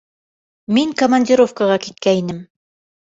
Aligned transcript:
Мин 0.77 0.95
командировкаға 1.01 1.77
киткәйнем... 1.87 2.45